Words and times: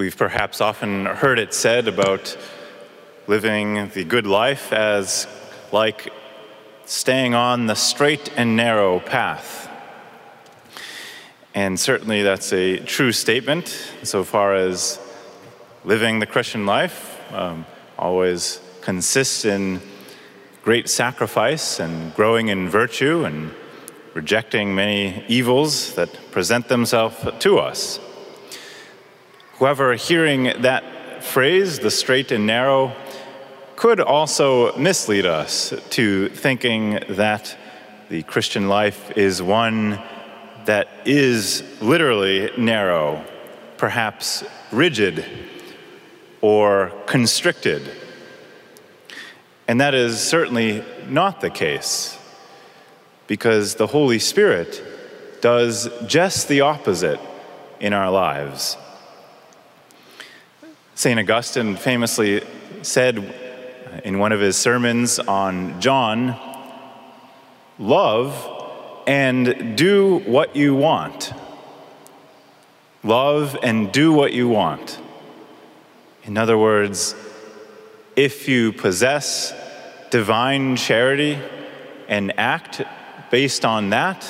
We've 0.00 0.16
perhaps 0.16 0.62
often 0.62 1.04
heard 1.04 1.38
it 1.38 1.52
said 1.52 1.86
about 1.86 2.34
living 3.26 3.90
the 3.90 4.02
good 4.02 4.26
life 4.26 4.72
as 4.72 5.26
like 5.72 6.10
staying 6.86 7.34
on 7.34 7.66
the 7.66 7.74
straight 7.74 8.32
and 8.34 8.56
narrow 8.56 9.00
path. 9.00 9.68
And 11.54 11.78
certainly 11.78 12.22
that's 12.22 12.50
a 12.54 12.78
true 12.78 13.12
statement 13.12 13.68
so 14.02 14.24
far 14.24 14.54
as 14.54 14.98
living 15.84 16.18
the 16.18 16.26
Christian 16.26 16.64
life 16.64 17.20
um, 17.34 17.66
always 17.98 18.58
consists 18.80 19.44
in 19.44 19.82
great 20.62 20.88
sacrifice 20.88 21.78
and 21.78 22.14
growing 22.14 22.48
in 22.48 22.70
virtue 22.70 23.26
and 23.26 23.52
rejecting 24.14 24.74
many 24.74 25.26
evils 25.28 25.94
that 25.96 26.08
present 26.30 26.68
themselves 26.68 27.16
to 27.40 27.58
us. 27.58 28.00
Whoever 29.60 29.92
hearing 29.92 30.44
that 30.62 31.22
phrase, 31.22 31.80
the 31.80 31.90
straight 31.90 32.32
and 32.32 32.46
narrow, 32.46 32.96
could 33.76 34.00
also 34.00 34.74
mislead 34.78 35.26
us 35.26 35.74
to 35.90 36.30
thinking 36.30 36.98
that 37.10 37.58
the 38.08 38.22
Christian 38.22 38.70
life 38.70 39.14
is 39.18 39.42
one 39.42 40.00
that 40.64 40.88
is 41.04 41.62
literally 41.82 42.50
narrow, 42.56 43.22
perhaps 43.76 44.44
rigid 44.72 45.26
or 46.40 46.90
constricted. 47.04 47.82
And 49.68 49.78
that 49.78 49.94
is 49.94 50.18
certainly 50.18 50.82
not 51.06 51.42
the 51.42 51.50
case, 51.50 52.18
because 53.26 53.74
the 53.74 53.88
Holy 53.88 54.20
Spirit 54.20 54.82
does 55.42 55.90
just 56.06 56.48
the 56.48 56.62
opposite 56.62 57.20
in 57.78 57.92
our 57.92 58.10
lives. 58.10 58.78
St. 61.00 61.18
Augustine 61.18 61.76
famously 61.76 62.42
said 62.82 63.16
in 64.04 64.18
one 64.18 64.32
of 64.32 64.40
his 64.40 64.54
sermons 64.54 65.18
on 65.18 65.80
John 65.80 66.38
love 67.78 69.02
and 69.06 69.78
do 69.78 70.18
what 70.26 70.54
you 70.54 70.74
want. 70.74 71.32
Love 73.02 73.56
and 73.62 73.90
do 73.90 74.12
what 74.12 74.34
you 74.34 74.50
want. 74.50 75.00
In 76.24 76.36
other 76.36 76.58
words, 76.58 77.14
if 78.14 78.46
you 78.46 78.70
possess 78.70 79.54
divine 80.10 80.76
charity 80.76 81.38
and 82.08 82.38
act 82.38 82.82
based 83.30 83.64
on 83.64 83.88
that, 83.88 84.28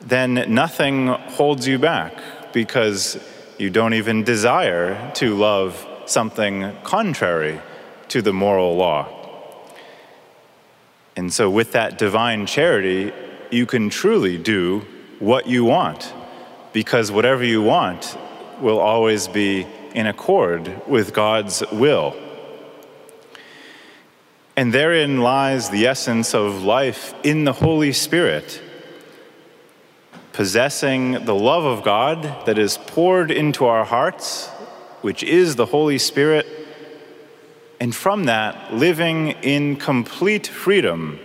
then 0.00 0.46
nothing 0.48 1.08
holds 1.08 1.68
you 1.68 1.78
back 1.78 2.14
because 2.54 3.18
you 3.58 3.70
don't 3.70 3.94
even 3.94 4.22
desire 4.22 5.12
to 5.14 5.34
love 5.34 5.86
something 6.06 6.76
contrary 6.84 7.60
to 8.08 8.22
the 8.22 8.32
moral 8.32 8.76
law. 8.76 9.08
And 11.16 11.32
so, 11.32 11.48
with 11.48 11.72
that 11.72 11.98
divine 11.98 12.46
charity, 12.46 13.12
you 13.50 13.66
can 13.66 13.88
truly 13.88 14.36
do 14.36 14.84
what 15.18 15.46
you 15.46 15.64
want, 15.64 16.12
because 16.72 17.10
whatever 17.10 17.42
you 17.42 17.62
want 17.62 18.16
will 18.60 18.78
always 18.78 19.28
be 19.28 19.66
in 19.94 20.06
accord 20.06 20.86
with 20.86 21.14
God's 21.14 21.62
will. 21.72 22.14
And 24.56 24.72
therein 24.72 25.20
lies 25.20 25.70
the 25.70 25.86
essence 25.86 26.34
of 26.34 26.62
life 26.62 27.14
in 27.22 27.44
the 27.44 27.52
Holy 27.52 27.92
Spirit 27.92 28.62
possessing 30.36 31.24
the 31.24 31.34
love 31.34 31.64
of 31.64 31.82
God 31.82 32.44
that 32.44 32.58
is 32.58 32.76
poured 32.76 33.30
into 33.30 33.64
our 33.64 33.86
hearts, 33.86 34.48
which 35.00 35.22
is 35.22 35.56
the 35.56 35.64
Holy 35.64 35.96
Spirit, 35.96 36.46
and 37.80 37.96
from 37.96 38.24
that, 38.24 38.74
living 38.74 39.28
in 39.28 39.76
complete 39.76 40.46
freedom, 40.46 41.18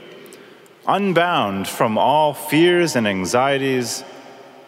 unbound 0.87 1.67
from 1.67 1.97
all 1.97 2.33
fears 2.33 2.95
and 2.95 3.05
anxieties, 3.05 4.05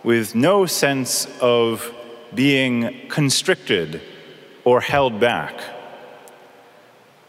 with 0.03 0.35
no 0.35 0.65
sense 0.65 1.25
of 1.39 1.95
being 2.35 3.07
constricted 3.07 4.01
or 4.65 4.81
held 4.81 5.21
back. 5.21 5.53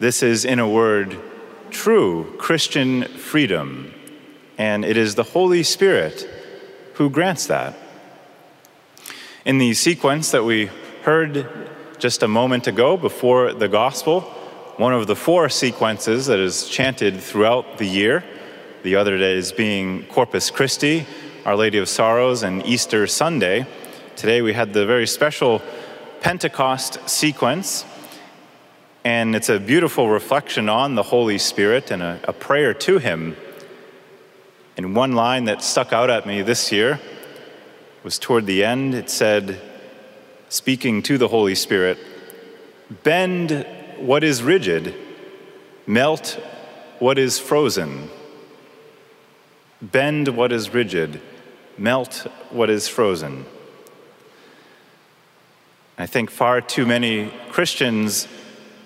This 0.01 0.21
is, 0.21 0.45
in 0.45 0.59
a 0.59 0.69
word, 0.69 1.17
true 1.71 2.35
Christian 2.39 3.05
freedom, 3.05 3.95
and 4.59 4.85
it 4.85 4.97
is 4.97 5.15
the 5.15 5.23
Holy 5.23 5.63
Spirit 5.63 6.29
who 6.95 7.11
grants 7.11 7.47
that. 7.47 7.77
In 9.45 9.59
the 9.59 9.75
sequence 9.75 10.31
that 10.31 10.45
we 10.45 10.71
heard 11.03 11.47
just 11.99 12.23
a 12.23 12.29
moment 12.29 12.67
ago 12.67 12.97
before 12.97 13.53
the 13.53 13.69
gospel, 13.69 14.23
one 14.77 14.93
of 14.93 15.07
the 15.07 15.17
four 15.17 15.49
sequences 15.49 16.27
that 16.27 16.39
is 16.39 16.69
chanted 16.69 17.21
throughout 17.21 17.79
the 17.79 17.87
year, 17.87 18.25
the 18.83 18.97
other 18.97 19.19
days 19.19 19.53
being 19.53 20.05
Corpus 20.07 20.51
Christi, 20.51 21.07
Our 21.45 21.57
Lady 21.57 21.79
of 21.79 21.89
Sorrows, 21.89 22.43
and 22.43 22.65
Easter 22.65 23.07
Sunday. 23.07 23.67
Today 24.17 24.43
we 24.43 24.53
had 24.53 24.73
the 24.73 24.87
very 24.87 25.07
special 25.07 25.63
Pentecost 26.21 27.09
sequence, 27.09 27.85
and 29.05 29.37
it's 29.37 29.49
a 29.49 29.61
beautiful 29.61 30.09
reflection 30.09 30.69
on 30.69 30.95
the 30.95 31.03
Holy 31.03 31.39
Spirit 31.39 31.91
and 31.91 32.03
a, 32.03 32.21
a 32.25 32.33
prayer 32.33 32.73
to 32.73 32.99
Him 32.99 33.37
and 34.77 34.97
one 34.97 35.13
line 35.13 35.45
that 35.45 35.63
stuck 35.63 35.93
out 35.93 36.11
at 36.11 36.27
me 36.27 36.43
this 36.43 36.73
year 36.73 37.01
was 38.03 38.19
toward 38.19 38.47
the 38.47 38.65
end. 38.65 38.95
It 38.95 39.09
said, 39.09 39.61
speaking 40.49 41.03
to 41.05 41.17
the 41.17 41.29
Holy 41.29 41.55
Spirit, 41.55 41.99
bend 43.03 43.67
what 43.99 44.25
is 44.25 44.43
rigid, 44.43 44.95
melt 45.87 46.39
what 46.99 47.19
is 47.19 47.39
frozen. 47.39 48.11
Bend 49.81 50.29
what 50.29 50.51
is 50.53 50.73
rigid, 50.73 51.21
melt 51.79 52.27
what 52.51 52.71
is 52.71 52.89
frozen. 52.89 53.47
I 55.97 56.07
think 56.07 56.31
far 56.31 56.61
too 56.61 56.87
many 56.87 57.33
Christians 57.51 58.27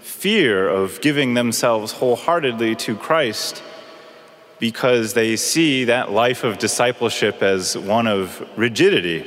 fear 0.03 0.69
of 0.69 1.00
giving 1.00 1.34
themselves 1.34 1.93
wholeheartedly 1.93 2.75
to 2.75 2.97
Christ 2.97 3.62
because 4.58 5.14
they 5.14 5.36
see 5.36 5.84
that 5.84 6.10
life 6.10 6.44
of 6.44 6.58
discipleship 6.58 7.42
as 7.42 7.76
one 7.76 8.06
of 8.06 8.44
rigidity 8.56 9.24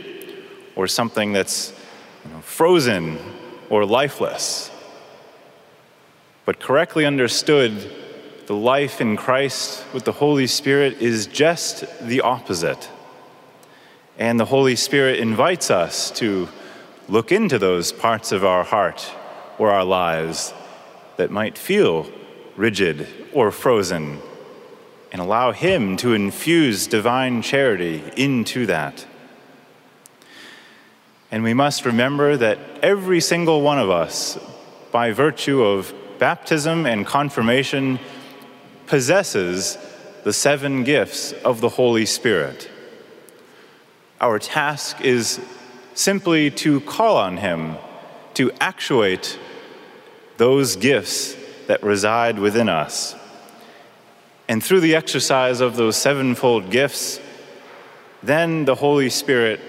or 0.75 0.88
something 0.88 1.31
that's 1.31 1.74
frozen 2.42 3.18
or 3.70 3.86
lifeless. 3.86 4.70
But 6.46 6.59
correctly 6.59 7.06
understood, 7.06 7.91
the 8.47 8.56
life 8.56 9.00
in 9.00 9.16
Christ 9.16 9.86
with 9.94 10.03
the 10.03 10.12
Holy 10.12 10.47
Spirit 10.47 11.02
is 11.02 11.28
just 11.28 11.86
the 12.02 12.22
opposite. 12.22 12.90
And 14.18 14.40
the 14.40 14.46
Holy 14.46 14.75
Spirit 14.75 15.20
invites 15.20 15.72
us 15.72 16.12
to 16.12 16.50
look 17.08 17.31
into 17.31 17.58
those 17.58 17.91
parts 17.91 18.31
of 18.31 18.44
our 18.44 18.64
heart 18.64 19.09
or 19.58 19.72
our 19.72 19.86
lives 19.86 20.53
that 21.18 21.31
might 21.31 21.58
feel 21.58 22.12
rigid 22.58 23.08
or 23.34 23.52
frozen 23.52 24.20
and 25.12 25.22
allow 25.22 25.52
Him 25.52 25.98
to 25.98 26.14
infuse 26.14 26.88
divine 26.88 27.42
charity 27.42 28.04
into 28.16 28.66
that. 28.68 29.06
And 31.32 31.44
we 31.44 31.54
must 31.54 31.86
remember 31.86 32.38
that 32.38 32.60
every 32.82 33.22
single 33.22 33.62
one 33.62 33.80
of 33.80 33.90
us, 33.90 34.38
by 34.92 35.12
virtue 35.12 35.64
of 35.64 35.94
baptism 36.20 36.86
and 36.86 37.06
confirmation, 37.06 38.00
possesses 38.88 39.78
the 40.24 40.34
seven 40.34 40.84
gifts 40.84 41.32
of 41.32 41.62
the 41.62 41.70
Holy 41.70 42.06
Spirit. 42.06 42.70
Our 44.20 44.38
task 44.38 45.02
is 45.02 45.40
simply 45.94 46.52
to 46.52 46.82
call 46.82 47.18
on 47.18 47.38
Him 47.38 47.78
to 48.35 48.52
actuate 48.59 49.40
those 50.38 50.76
gifts 50.76 51.35
that 51.68 51.84
reside 51.84 52.40
within 52.40 52.70
us. 52.70 53.16
And 54.52 54.62
through 54.62 54.82
the 54.82 54.96
exercise 54.96 55.62
of 55.62 55.78
those 55.78 55.96
sevenfold 55.96 56.72
gifts, 56.72 57.22
then 58.22 58.66
the 58.66 58.76
Holy 58.76 59.09
Spirit 59.09 59.62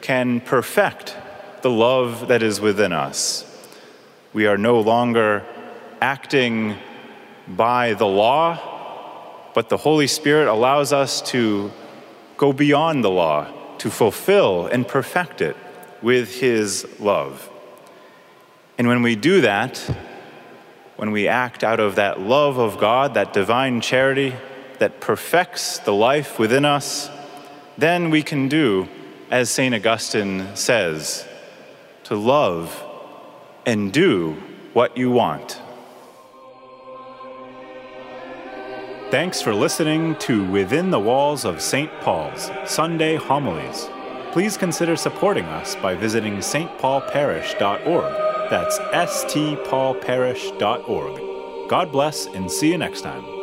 can 0.00 0.40
perfect 0.40 1.16
the 1.62 1.70
love 1.70 2.28
that 2.28 2.40
is 2.40 2.60
within 2.60 2.92
us. 2.92 3.44
We 4.32 4.46
are 4.46 4.56
no 4.56 4.78
longer 4.80 5.44
acting 6.00 6.76
by 7.48 7.94
the 7.94 8.06
law, 8.06 9.50
but 9.54 9.70
the 9.70 9.76
Holy 9.76 10.06
Spirit 10.06 10.46
allows 10.46 10.92
us 10.92 11.20
to 11.32 11.72
go 12.36 12.52
beyond 12.52 13.02
the 13.02 13.10
law, 13.10 13.48
to 13.78 13.90
fulfill 13.90 14.68
and 14.68 14.86
perfect 14.86 15.40
it 15.40 15.56
with 16.00 16.32
His 16.38 16.86
love. 17.00 17.50
And 18.78 18.86
when 18.86 19.02
we 19.02 19.16
do 19.16 19.40
that, 19.40 19.84
when 20.98 21.12
we 21.12 21.28
act 21.28 21.62
out 21.62 21.78
of 21.78 21.94
that 21.94 22.18
love 22.18 22.58
of 22.58 22.76
God, 22.76 23.14
that 23.14 23.32
divine 23.32 23.80
charity 23.80 24.34
that 24.80 25.00
perfects 25.00 25.78
the 25.78 25.94
life 25.94 26.40
within 26.40 26.64
us, 26.64 27.08
then 27.78 28.10
we 28.10 28.20
can 28.20 28.48
do 28.48 28.88
as 29.30 29.48
St. 29.48 29.72
Augustine 29.72 30.56
says 30.56 31.24
to 32.02 32.16
love 32.16 32.82
and 33.64 33.92
do 33.92 34.42
what 34.72 34.96
you 34.96 35.12
want. 35.12 35.62
Thanks 39.12 39.40
for 39.40 39.54
listening 39.54 40.16
to 40.16 40.50
Within 40.50 40.90
the 40.90 40.98
Walls 40.98 41.44
of 41.44 41.60
St. 41.62 41.92
Paul's 42.00 42.50
Sunday 42.66 43.14
Homilies. 43.14 43.88
Please 44.32 44.56
consider 44.56 44.96
supporting 44.96 45.44
us 45.44 45.76
by 45.76 45.94
visiting 45.94 46.38
stpaulparish.org. 46.38 48.27
That's 48.50 48.78
stpaulparish.org. 48.78 51.68
God 51.68 51.92
bless 51.92 52.26
and 52.26 52.50
see 52.50 52.70
you 52.70 52.78
next 52.78 53.02
time. 53.02 53.37